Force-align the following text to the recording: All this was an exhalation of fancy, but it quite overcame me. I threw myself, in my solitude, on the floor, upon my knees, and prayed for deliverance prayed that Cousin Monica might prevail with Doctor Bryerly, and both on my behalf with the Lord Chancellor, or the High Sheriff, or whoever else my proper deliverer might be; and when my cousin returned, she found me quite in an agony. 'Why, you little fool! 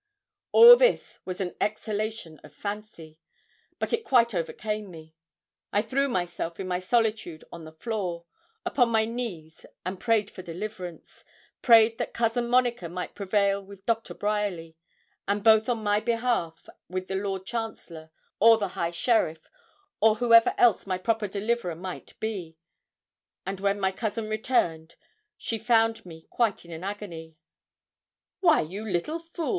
All 0.51 0.77
this 0.77 1.19
was 1.25 1.39
an 1.41 1.55
exhalation 1.61 2.39
of 2.43 2.55
fancy, 2.55 3.19
but 3.77 3.93
it 3.93 4.03
quite 4.03 4.33
overcame 4.33 4.89
me. 4.89 5.13
I 5.71 5.83
threw 5.83 6.09
myself, 6.09 6.59
in 6.59 6.67
my 6.67 6.79
solitude, 6.79 7.43
on 7.51 7.65
the 7.65 7.71
floor, 7.71 8.25
upon 8.65 8.89
my 8.89 9.05
knees, 9.05 9.63
and 9.85 9.99
prayed 9.99 10.31
for 10.31 10.41
deliverance 10.41 11.23
prayed 11.61 11.99
that 11.99 12.15
Cousin 12.15 12.47
Monica 12.49 12.89
might 12.89 13.13
prevail 13.13 13.63
with 13.63 13.85
Doctor 13.85 14.15
Bryerly, 14.15 14.75
and 15.27 15.43
both 15.43 15.69
on 15.69 15.83
my 15.83 15.99
behalf 15.99 16.67
with 16.89 17.07
the 17.07 17.13
Lord 17.13 17.45
Chancellor, 17.45 18.09
or 18.39 18.57
the 18.57 18.69
High 18.69 18.89
Sheriff, 18.89 19.51
or 19.99 20.15
whoever 20.15 20.55
else 20.57 20.87
my 20.87 20.97
proper 20.97 21.27
deliverer 21.27 21.75
might 21.75 22.19
be; 22.19 22.57
and 23.45 23.59
when 23.59 23.79
my 23.79 23.91
cousin 23.91 24.27
returned, 24.29 24.95
she 25.37 25.59
found 25.59 26.03
me 26.07 26.23
quite 26.31 26.65
in 26.65 26.71
an 26.71 26.83
agony. 26.83 27.37
'Why, 28.39 28.61
you 28.61 28.83
little 28.83 29.19
fool! 29.19 29.49